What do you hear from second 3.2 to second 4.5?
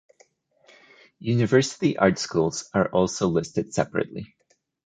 listed separately.